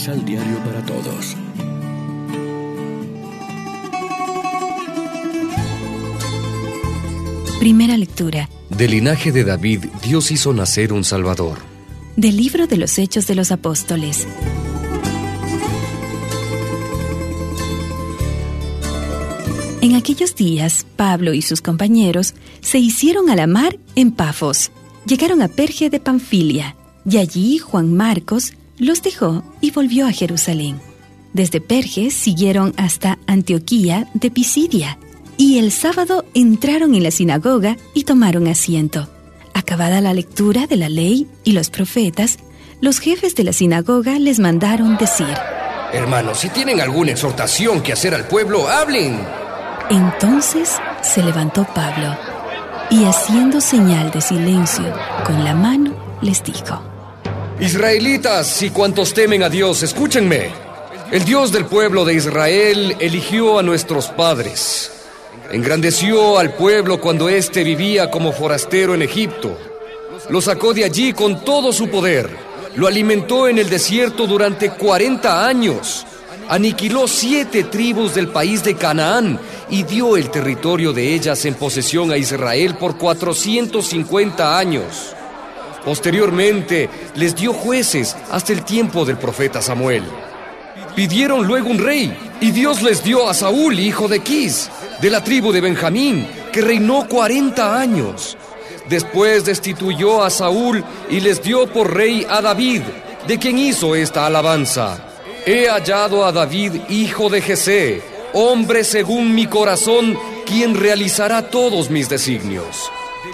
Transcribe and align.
Misal 0.00 0.24
Diario 0.24 0.56
para 0.64 0.80
Todos. 0.86 1.36
Primera 7.58 7.98
lectura. 7.98 8.48
Del 8.70 8.92
linaje 8.92 9.30
de 9.30 9.44
David, 9.44 9.84
Dios 10.02 10.30
hizo 10.30 10.54
nacer 10.54 10.94
un 10.94 11.04
Salvador. 11.04 11.58
Del 12.16 12.38
libro 12.38 12.66
de 12.66 12.78
los 12.78 12.98
Hechos 12.98 13.26
de 13.26 13.34
los 13.34 13.52
Apóstoles. 13.52 14.26
En 19.82 19.96
aquellos 19.96 20.34
días, 20.34 20.86
Pablo 20.96 21.34
y 21.34 21.42
sus 21.42 21.60
compañeros 21.60 22.32
se 22.62 22.78
hicieron 22.78 23.28
a 23.28 23.36
la 23.36 23.46
mar 23.46 23.78
en 23.96 24.12
Pafos. 24.12 24.70
Llegaron 25.04 25.42
a 25.42 25.48
Perge 25.48 25.90
de 25.90 26.00
Panfilia, 26.00 26.74
y 27.04 27.18
allí 27.18 27.58
Juan 27.58 27.94
Marcos 27.94 28.54
los 28.80 29.02
dejó 29.02 29.44
y 29.60 29.70
volvió 29.70 30.06
a 30.06 30.12
Jerusalén. 30.12 30.80
Desde 31.32 31.60
Perge 31.60 32.10
siguieron 32.10 32.74
hasta 32.76 33.18
Antioquía 33.28 34.08
de 34.14 34.30
Pisidia, 34.32 34.98
y 35.36 35.58
el 35.58 35.70
sábado 35.70 36.24
entraron 36.34 36.94
en 36.94 37.04
la 37.04 37.10
sinagoga 37.10 37.76
y 37.94 38.04
tomaron 38.04 38.48
asiento. 38.48 39.08
Acabada 39.54 40.00
la 40.00 40.12
lectura 40.12 40.66
de 40.66 40.76
la 40.76 40.88
ley 40.88 41.28
y 41.44 41.52
los 41.52 41.70
profetas, 41.70 42.38
los 42.80 42.98
jefes 42.98 43.34
de 43.36 43.44
la 43.44 43.52
sinagoga 43.52 44.18
les 44.18 44.38
mandaron 44.40 44.96
decir, 44.96 45.34
Hermanos, 45.92 46.38
si 46.38 46.48
tienen 46.48 46.80
alguna 46.80 47.12
exhortación 47.12 47.82
que 47.82 47.92
hacer 47.92 48.14
al 48.14 48.26
pueblo, 48.28 48.68
hablen. 48.68 49.20
Entonces 49.90 50.76
se 51.02 51.22
levantó 51.22 51.66
Pablo 51.74 52.16
y 52.90 53.04
haciendo 53.04 53.60
señal 53.60 54.10
de 54.10 54.20
silencio 54.20 54.92
con 55.24 55.44
la 55.44 55.54
mano 55.54 55.94
les 56.22 56.42
dijo, 56.44 56.89
Israelitas 57.60 58.62
y 58.62 58.70
cuantos 58.70 59.12
temen 59.12 59.42
a 59.42 59.50
Dios, 59.50 59.82
escúchenme. 59.82 60.50
El 61.10 61.26
Dios 61.26 61.52
del 61.52 61.66
pueblo 61.66 62.06
de 62.06 62.14
Israel 62.14 62.96
eligió 63.00 63.58
a 63.58 63.62
nuestros 63.62 64.08
padres. 64.08 64.90
Engrandeció 65.52 66.38
al 66.38 66.54
pueblo 66.54 67.02
cuando 67.02 67.28
éste 67.28 67.62
vivía 67.62 68.10
como 68.10 68.32
forastero 68.32 68.94
en 68.94 69.02
Egipto. 69.02 69.58
Lo 70.30 70.40
sacó 70.40 70.72
de 70.72 70.84
allí 70.84 71.12
con 71.12 71.44
todo 71.44 71.70
su 71.70 71.90
poder. 71.90 72.30
Lo 72.76 72.86
alimentó 72.86 73.46
en 73.46 73.58
el 73.58 73.68
desierto 73.68 74.26
durante 74.26 74.70
40 74.70 75.46
años. 75.46 76.06
Aniquiló 76.48 77.06
siete 77.06 77.64
tribus 77.64 78.14
del 78.14 78.28
país 78.28 78.64
de 78.64 78.74
Canaán 78.74 79.38
y 79.68 79.82
dio 79.82 80.16
el 80.16 80.30
territorio 80.30 80.94
de 80.94 81.14
ellas 81.14 81.44
en 81.44 81.54
posesión 81.54 82.10
a 82.10 82.16
Israel 82.16 82.76
por 82.76 82.96
450 82.96 84.58
años. 84.58 85.14
Posteriormente 85.84 86.88
les 87.14 87.34
dio 87.34 87.52
jueces 87.52 88.16
hasta 88.30 88.52
el 88.52 88.64
tiempo 88.64 89.04
del 89.04 89.16
profeta 89.16 89.62
Samuel. 89.62 90.04
Pidieron 90.94 91.46
luego 91.46 91.70
un 91.70 91.78
rey 91.78 92.16
y 92.40 92.50
Dios 92.50 92.82
les 92.82 93.02
dio 93.02 93.28
a 93.28 93.34
Saúl, 93.34 93.78
hijo 93.78 94.08
de 94.08 94.20
Quis, 94.20 94.70
de 95.00 95.10
la 95.10 95.22
tribu 95.22 95.52
de 95.52 95.60
Benjamín, 95.60 96.26
que 96.52 96.60
reinó 96.60 97.06
40 97.08 97.78
años. 97.78 98.36
Después 98.88 99.44
destituyó 99.44 100.22
a 100.22 100.30
Saúl 100.30 100.84
y 101.08 101.20
les 101.20 101.42
dio 101.42 101.66
por 101.66 101.94
rey 101.94 102.26
a 102.28 102.40
David, 102.42 102.82
de 103.26 103.38
quien 103.38 103.58
hizo 103.58 103.94
esta 103.94 104.26
alabanza. 104.26 104.98
He 105.46 105.68
hallado 105.68 106.24
a 106.26 106.32
David, 106.32 106.72
hijo 106.88 107.30
de 107.30 107.40
Jesé, 107.40 108.02
hombre 108.34 108.84
según 108.84 109.34
mi 109.34 109.46
corazón, 109.46 110.18
quien 110.44 110.74
realizará 110.74 111.48
todos 111.48 111.88
mis 111.88 112.08
designios. 112.08 112.90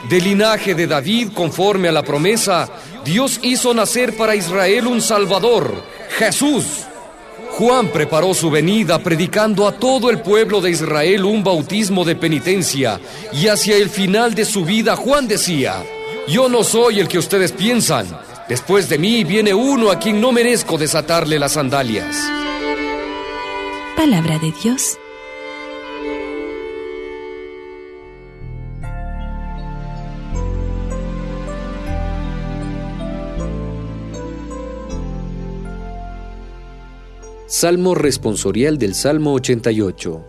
Del 0.08 0.24
linaje 0.24 0.74
de 0.74 0.86
David, 0.86 1.32
conforme 1.32 1.88
a 1.88 1.92
la 1.92 2.02
promesa, 2.02 2.68
Dios 3.04 3.40
hizo 3.42 3.72
nacer 3.72 4.16
para 4.16 4.34
Israel 4.34 4.86
un 4.86 5.00
Salvador, 5.00 5.82
Jesús. 6.18 6.86
Juan 7.50 7.88
preparó 7.88 8.34
su 8.34 8.50
venida 8.50 8.98
predicando 8.98 9.66
a 9.66 9.72
todo 9.72 10.10
el 10.10 10.20
pueblo 10.20 10.60
de 10.60 10.70
Israel 10.70 11.24
un 11.24 11.42
bautismo 11.42 12.04
de 12.04 12.14
penitencia 12.14 13.00
y 13.32 13.48
hacia 13.48 13.76
el 13.76 13.88
final 13.88 14.34
de 14.34 14.44
su 14.44 14.64
vida 14.64 14.94
Juan 14.94 15.26
decía, 15.26 15.82
yo 16.28 16.48
no 16.48 16.64
soy 16.64 17.00
el 17.00 17.08
que 17.08 17.18
ustedes 17.18 17.52
piensan, 17.52 18.06
después 18.48 18.88
de 18.88 18.98
mí 18.98 19.24
viene 19.24 19.54
uno 19.54 19.90
a 19.90 19.98
quien 19.98 20.20
no 20.20 20.32
merezco 20.32 20.76
desatarle 20.76 21.38
las 21.38 21.52
sandalias. 21.52 22.16
Palabra 23.96 24.38
de 24.38 24.52
Dios. 24.62 24.98
Salmo 37.58 37.94
responsorial 37.94 38.76
del 38.76 38.94
Salmo 38.94 39.32
88. 39.32 40.22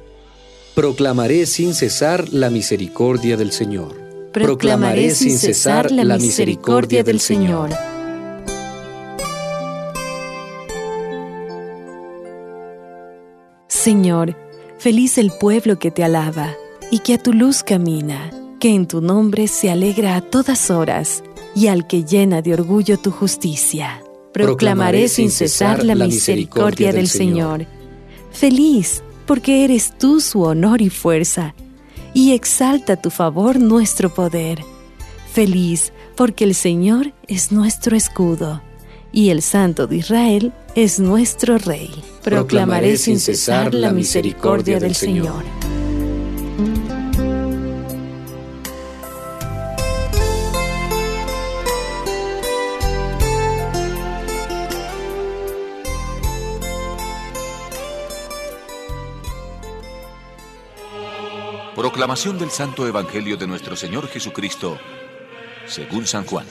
Proclamaré 0.74 1.46
sin 1.46 1.74
cesar 1.74 2.30
la 2.32 2.50
misericordia 2.50 3.36
del 3.36 3.52
Señor. 3.52 3.98
Proclamaré 4.32 5.10
sin 5.14 5.38
cesar 5.38 5.92
la 5.92 6.18
misericordia 6.18 7.04
del 7.04 7.20
Señor. 7.20 7.72
Señor, 13.68 14.38
feliz 14.78 15.18
el 15.18 15.34
pueblo 15.38 15.80
que 15.80 15.92
te 15.92 16.06
alaba 16.06 16.56
y 16.92 17.00
que 17.00 17.16
a 17.16 17.18
tu 17.18 17.34
luz 17.34 17.62
camina, 17.62 18.32
que 18.62 18.74
en 18.74 18.88
tu 18.88 19.02
nombre 19.02 19.50
se 19.50 19.70
alegra 19.70 20.16
a 20.16 20.22
todas 20.22 20.72
horas 20.72 21.26
y 21.54 21.68
al 21.68 21.88
que 21.88 22.06
llena 22.06 22.42
de 22.42 22.54
orgullo 22.54 22.98
tu 22.98 23.12
justicia. 23.12 24.02
Proclamaré 24.46 25.08
sin 25.08 25.32
cesar 25.32 25.84
la 25.84 25.96
misericordia 25.96 26.92
del 26.92 27.08
Señor. 27.08 27.66
Feliz, 28.32 29.04
porque 29.26 29.64
eres 29.64 29.98
tú 29.98 30.20
su 30.20 30.42
honor 30.44 30.82
y 30.82 30.90
fuerza, 30.90 31.56
y 32.14 32.34
exalta 32.34 32.96
tu 32.96 33.10
favor 33.10 33.60
nuestro 33.60 34.14
poder. 34.14 34.64
Feliz, 35.32 35.92
porque 36.16 36.44
el 36.44 36.56
Señor 36.56 37.14
es 37.28 37.52
nuestro 37.52 37.96
escudo, 37.96 38.62
y 39.12 39.30
el 39.30 39.42
Santo 39.42 39.88
de 39.88 39.98
Israel 39.98 40.54
es 40.76 41.00
nuestro 41.00 41.58
Rey. 41.58 41.92
Proclamaré 42.24 42.98
sin 42.98 43.20
cesar 43.20 43.74
la 43.74 43.92
misericordia 43.92 44.80
del 44.80 44.96
Señor. 44.96 45.44
Proclamación 61.78 62.40
del 62.40 62.50
Santo 62.50 62.88
Evangelio 62.88 63.38
de 63.38 63.46
nuestro 63.46 63.76
Señor 63.76 64.08
Jesucristo, 64.08 64.80
según 65.68 66.08
San 66.08 66.26
Juan. 66.26 66.48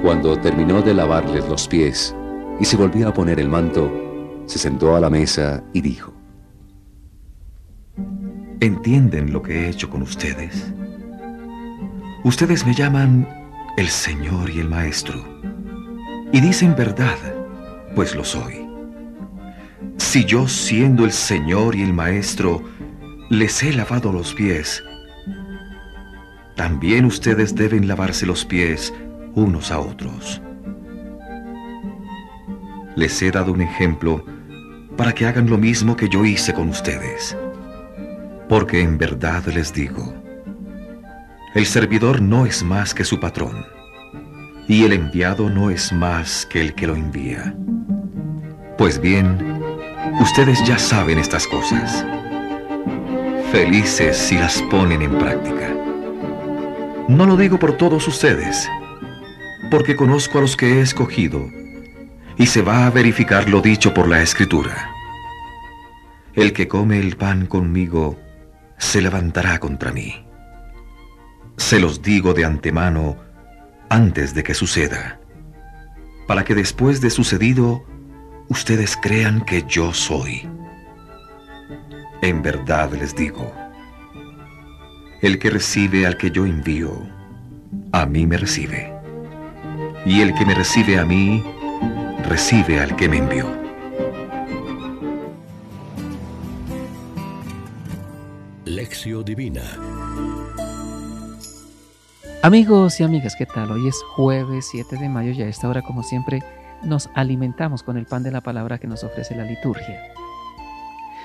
Cuando 0.00 0.38
terminó 0.38 0.80
de 0.80 0.94
lavarles 0.94 1.48
los 1.48 1.66
pies 1.66 2.14
y 2.60 2.64
se 2.64 2.76
volvió 2.76 3.08
a 3.08 3.12
poner 3.12 3.40
el 3.40 3.48
manto, 3.48 3.90
se 4.46 4.60
sentó 4.60 4.94
a 4.94 5.00
la 5.00 5.10
mesa 5.10 5.64
y 5.72 5.80
dijo, 5.80 6.14
¿Entienden 8.60 9.32
lo 9.32 9.42
que 9.42 9.64
he 9.64 9.68
hecho 9.68 9.90
con 9.90 10.02
ustedes? 10.02 10.72
Ustedes 12.22 12.64
me 12.64 12.74
llaman 12.76 13.26
el 13.76 13.88
Señor 13.88 14.50
y 14.50 14.60
el 14.60 14.68
Maestro, 14.68 15.20
y 16.30 16.40
dicen 16.40 16.76
verdad, 16.76 17.18
pues 17.96 18.14
lo 18.14 18.22
soy. 18.22 18.61
Si 20.12 20.26
yo, 20.26 20.46
siendo 20.46 21.06
el 21.06 21.12
Señor 21.12 21.74
y 21.74 21.80
el 21.80 21.94
Maestro, 21.94 22.62
les 23.30 23.62
he 23.62 23.72
lavado 23.72 24.12
los 24.12 24.34
pies, 24.34 24.84
también 26.54 27.06
ustedes 27.06 27.54
deben 27.54 27.88
lavarse 27.88 28.26
los 28.26 28.44
pies 28.44 28.92
unos 29.34 29.70
a 29.70 29.78
otros. 29.78 30.42
Les 32.94 33.22
he 33.22 33.30
dado 33.30 33.52
un 33.52 33.62
ejemplo 33.62 34.22
para 34.98 35.14
que 35.14 35.24
hagan 35.24 35.48
lo 35.48 35.56
mismo 35.56 35.96
que 35.96 36.10
yo 36.10 36.26
hice 36.26 36.52
con 36.52 36.68
ustedes. 36.68 37.34
Porque 38.50 38.82
en 38.82 38.98
verdad 38.98 39.46
les 39.46 39.72
digo, 39.72 40.12
el 41.54 41.64
servidor 41.64 42.20
no 42.20 42.44
es 42.44 42.62
más 42.62 42.92
que 42.92 43.04
su 43.04 43.18
patrón, 43.18 43.64
y 44.68 44.84
el 44.84 44.92
enviado 44.92 45.48
no 45.48 45.70
es 45.70 45.90
más 45.90 46.44
que 46.44 46.60
el 46.60 46.74
que 46.74 46.86
lo 46.86 46.96
envía. 46.96 47.56
Pues 48.76 49.00
bien, 49.00 49.61
Ustedes 50.20 50.62
ya 50.64 50.78
saben 50.78 51.18
estas 51.18 51.46
cosas. 51.46 52.04
Felices 53.52 54.16
si 54.16 54.36
las 54.36 54.60
ponen 54.62 55.02
en 55.02 55.16
práctica. 55.16 55.72
No 57.08 57.24
lo 57.26 57.36
digo 57.36 57.58
por 57.58 57.76
todos 57.76 58.08
ustedes, 58.08 58.68
porque 59.70 59.94
conozco 59.94 60.38
a 60.38 60.40
los 60.40 60.56
que 60.56 60.74
he 60.74 60.80
escogido, 60.80 61.46
y 62.36 62.46
se 62.46 62.62
va 62.62 62.86
a 62.86 62.90
verificar 62.90 63.48
lo 63.48 63.60
dicho 63.60 63.94
por 63.94 64.08
la 64.08 64.22
Escritura. 64.22 64.90
El 66.34 66.52
que 66.52 66.66
come 66.66 66.98
el 66.98 67.16
pan 67.16 67.46
conmigo 67.46 68.18
se 68.78 69.02
levantará 69.02 69.60
contra 69.60 69.92
mí. 69.92 70.26
Se 71.58 71.78
los 71.78 72.02
digo 72.02 72.34
de 72.34 72.44
antemano, 72.44 73.16
antes 73.88 74.34
de 74.34 74.42
que 74.42 74.54
suceda, 74.54 75.20
para 76.26 76.44
que 76.44 76.54
después 76.54 77.00
de 77.00 77.10
sucedido 77.10 77.84
ustedes 78.48 78.96
crean 78.96 79.40
que 79.42 79.64
yo 79.68 79.92
soy. 79.92 80.48
En 82.22 82.42
verdad 82.42 82.92
les 82.92 83.14
digo, 83.14 83.52
el 85.22 85.38
que 85.38 85.50
recibe 85.50 86.06
al 86.06 86.16
que 86.16 86.30
yo 86.30 86.46
envío, 86.46 86.92
a 87.92 88.06
mí 88.06 88.26
me 88.26 88.36
recibe. 88.36 88.92
Y 90.04 90.20
el 90.20 90.34
que 90.34 90.44
me 90.44 90.54
recibe 90.54 90.98
a 90.98 91.04
mí, 91.04 91.44
recibe 92.28 92.80
al 92.80 92.96
que 92.96 93.08
me 93.08 93.18
envió. 93.18 93.46
Lección 98.64 99.24
Divina 99.24 99.62
Amigos 102.44 102.98
y 102.98 103.04
amigas, 103.04 103.36
¿qué 103.36 103.46
tal? 103.46 103.70
Hoy 103.70 103.86
es 103.86 104.02
jueves 104.16 104.66
7 104.72 104.96
de 104.96 105.08
mayo 105.08 105.30
y 105.30 105.42
a 105.42 105.46
esta 105.46 105.68
hora, 105.68 105.80
como 105.80 106.02
siempre, 106.02 106.42
nos 106.84 107.08
alimentamos 107.14 107.82
con 107.82 107.96
el 107.96 108.06
pan 108.06 108.22
de 108.22 108.30
la 108.30 108.40
palabra 108.40 108.78
que 108.78 108.86
nos 108.86 109.04
ofrece 109.04 109.34
la 109.34 109.44
liturgia. 109.44 110.00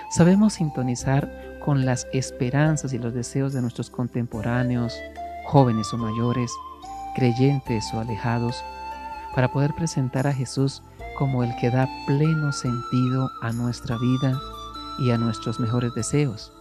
Sabemos 0.09 0.54
sintonizar 0.54 1.59
con 1.63 1.86
las 1.86 2.07
esperanzas 2.13 2.94
y 2.94 2.98
los 2.98 3.13
deseos 3.13 3.54
de 3.54 3.62
nuestros 3.62 3.89
contemporáneos, 3.89 4.95
jóvenes 5.45 5.94
o 5.94 5.98
mayores, 5.98 6.51
creyentes 7.15 7.86
o 7.94 8.00
alejados, 8.00 8.63
para 9.36 9.51
poder 9.51 9.74
presentar 9.74 10.27
a 10.27 10.33
Jesús 10.33 10.81
como 11.18 11.44
el 11.44 11.56
que 11.57 11.69
da 11.69 11.89
pleno 12.06 12.51
sentido 12.51 13.30
a 13.42 13.51
nuestra 13.51 13.98
vida 13.98 14.39
y 15.00 15.12
a 15.12 15.18
nuestros 15.18 15.59
mejores 15.59 15.94
deseos. 15.94 16.54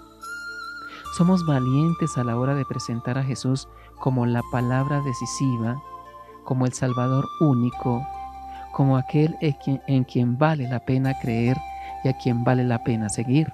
Somos 1.16 1.46
valientes 1.46 2.18
a 2.18 2.24
la 2.24 2.36
hora 2.36 2.54
de 2.54 2.64
presentar 2.64 3.16
a 3.16 3.22
Jesús 3.22 3.68
como 4.00 4.26
la 4.26 4.42
palabra 4.50 5.00
decisiva, 5.00 5.80
como 6.44 6.66
el 6.66 6.72
Salvador 6.72 7.26
único, 7.40 8.06
como 8.76 8.98
aquel 8.98 9.34
en 9.40 10.04
quien 10.04 10.36
vale 10.36 10.68
la 10.68 10.80
pena 10.80 11.14
creer 11.22 11.56
y 12.04 12.08
a 12.08 12.18
quien 12.18 12.44
vale 12.44 12.62
la 12.62 12.84
pena 12.84 13.08
seguir. 13.08 13.50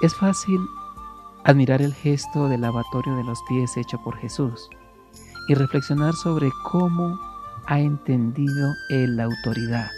Es 0.00 0.14
fácil 0.14 0.58
admirar 1.44 1.82
el 1.82 1.92
gesto 1.92 2.48
del 2.48 2.62
lavatorio 2.62 3.14
de 3.16 3.24
los 3.24 3.38
pies 3.46 3.76
hecho 3.76 4.02
por 4.02 4.16
Jesús 4.16 4.70
y 5.48 5.54
reflexionar 5.54 6.14
sobre 6.14 6.48
cómo 6.64 7.20
ha 7.66 7.78
entendido 7.78 8.72
él 8.88 9.18
la 9.18 9.24
autoridad. 9.24 9.90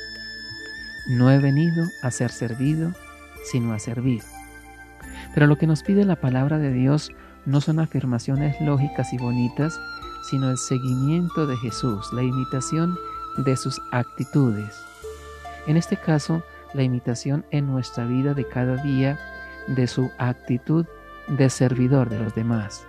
No 1.11 1.31
he 1.31 1.39
venido 1.39 1.85
a 2.03 2.11
ser 2.11 2.33
servido, 2.33 2.91
sino 3.45 3.73
a 3.73 3.79
servir. 3.79 4.25
Pero 5.33 5.47
lo 5.47 5.59
que 5.59 5.69
nos 5.69 5.85
pide 5.85 6.05
la 6.05 6.17
palabra 6.17 6.59
de 6.59 6.73
Dios 6.73 7.13
no 7.47 7.61
son 7.61 7.79
afirmaciones 7.79 8.61
lógicas 8.61 9.13
y 9.13 9.19
bonitas, 9.19 9.79
sino 10.29 10.51
el 10.51 10.59
seguimiento 10.59 11.47
de 11.47 11.57
Jesús, 11.57 12.13
la 12.13 12.25
imitación 12.25 12.97
de 13.45 13.57
sus 13.57 13.81
actitudes. 13.93 14.75
En 15.67 15.77
este 15.77 15.97
caso, 15.97 16.43
la 16.75 16.83
imitación 16.83 17.45
en 17.51 17.67
nuestra 17.67 18.05
vida 18.07 18.35
de 18.35 18.47
cada 18.47 18.77
día 18.83 19.19
de 19.67 19.87
su 19.87 20.11
actitud 20.19 20.87
de 21.29 21.51
servidor 21.51 22.09
de 22.09 22.19
los 22.19 22.35
demás. 22.35 22.87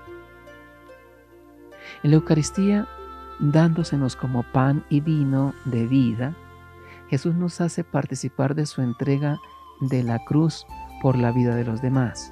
En 2.04 2.12
la 2.12 2.18
Eucaristía, 2.18 2.88
dándosenos 3.40 4.16
como 4.16 4.44
pan 4.44 4.84
y 4.90 5.02
vino 5.02 5.54
de 5.66 5.86
vida, 5.86 6.36
Jesús 7.10 7.36
nos 7.36 7.60
hace 7.62 7.84
participar 7.84 8.56
de 8.56 8.66
su 8.66 8.82
entrega 8.82 9.40
de 9.82 10.04
la 10.04 10.20
cruz 10.26 10.66
por 11.02 11.18
la 11.18 11.32
vida 11.32 11.56
de 11.56 11.66
los 11.66 11.82
demás. 11.82 12.32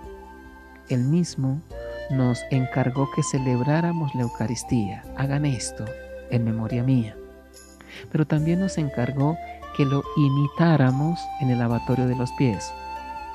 Él 0.88 1.04
mismo 1.04 1.62
nos 2.10 2.40
encargó 2.50 3.10
que 3.16 3.22
celebráramos 3.24 4.14
la 4.16 4.22
Eucaristía. 4.22 5.04
Hagan 5.18 5.46
esto 5.46 5.86
en 6.32 6.46
memoria 6.46 6.84
mía. 6.84 7.19
Pero 8.12 8.26
también 8.26 8.60
nos 8.60 8.78
encargó 8.78 9.38
que 9.76 9.86
lo 9.86 10.04
imitáramos 10.18 11.20
en 11.42 11.50
el 11.50 11.60
lavatorio 11.60 12.08
de 12.08 12.16
los 12.16 12.32
pies. 12.34 12.72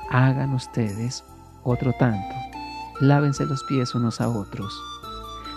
Hagan 0.09 0.53
ustedes 0.53 1.23
otro 1.63 1.93
tanto. 1.93 2.35
Lávense 3.01 3.45
los 3.45 3.63
pies 3.63 3.95
unos 3.95 4.21
a 4.21 4.29
otros, 4.29 4.81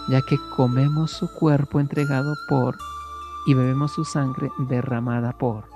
ya 0.09 0.23
que 0.23 0.37
comemos 0.57 1.13
su 1.13 1.33
cuerpo 1.35 1.79
entregado 1.79 2.35
por 2.49 2.77
y 3.47 3.55
bebemos 3.55 3.93
su 3.93 4.05
sangre 4.05 4.51
derramada 4.59 5.33
por. 5.33 5.69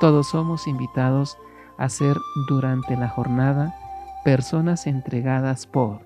Todos 0.00 0.28
somos 0.28 0.66
invitados 0.66 1.36
a 1.78 1.88
ser 1.88 2.16
durante 2.48 2.96
la 2.96 3.08
jornada 3.08 3.74
personas 4.24 4.86
entregadas 4.86 5.66
por 5.66 6.00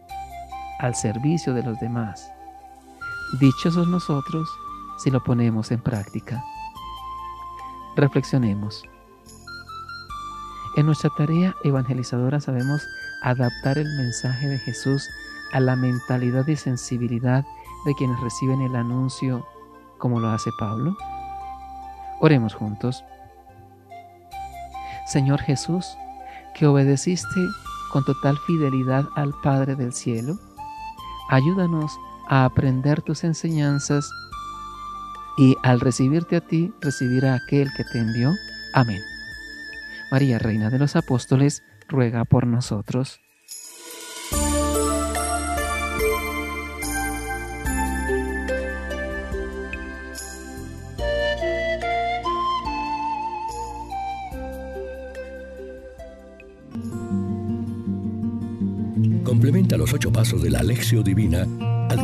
al 0.79 0.95
servicio 0.95 1.55
de 1.55 1.63
los 1.63 1.79
demás. 1.81 2.31
Dichosos 3.41 3.89
nosotros 3.89 4.49
si 4.99 5.11
lo 5.11 5.23
ponemos 5.23 5.71
en 5.71 5.81
práctica. 5.81 6.45
Reflexionemos. 7.97 8.85
En 10.77 10.87
nuestra 10.87 11.11
tarea 11.17 11.55
evangelizadora 11.65 12.41
sabemos 12.41 12.87
adaptar 13.23 13.79
el 13.79 13.89
mensaje 13.97 14.47
de 14.47 14.59
Jesús 14.59 15.09
a 15.53 15.61
la 15.61 15.77
mentalidad 15.77 16.47
y 16.47 16.57
sensibilidad 16.57 17.45
de 17.85 17.95
quienes 17.95 18.21
reciben 18.21 18.61
el 18.61 18.77
anuncio 18.77 19.47
como 19.99 20.21
lo 20.21 20.29
hace 20.29 20.51
Pablo. 20.59 20.97
Oremos 22.21 22.55
juntos. 22.55 23.05
Señor 25.07 25.41
Jesús, 25.41 25.87
que 26.55 26.67
obedeciste 26.67 27.41
con 27.93 28.05
total 28.05 28.37
fidelidad 28.47 29.07
al 29.17 29.33
Padre 29.43 29.75
del 29.75 29.93
Cielo, 29.93 30.39
Ayúdanos 31.31 32.01
a 32.27 32.47
aprender 32.47 33.03
tus 33.03 33.23
enseñanzas 33.23 34.11
y 35.39 35.57
al 35.63 35.79
recibirte 35.81 36.37
a 36.37 36.41
ti, 36.41 36.73
recibir 36.81 37.25
a 37.25 37.35
aquel 37.35 37.69
que 37.77 37.85
te 37.85 38.01
envió. 38.01 38.35
Amén. 38.75 39.01
María, 40.11 40.39
Reina 40.39 40.69
de 40.69 40.79
los 40.79 40.97
Apóstoles, 40.97 41.63
ruega 41.87 42.25
por 42.25 42.47
nosotros. 42.47 43.21
Complementa 59.23 59.77
los 59.77 59.93
ocho 59.93 60.11
pasos 60.11 60.43
de 60.43 60.51
la 60.51 60.61
Alexio 60.61 61.03
Divina 61.03 61.47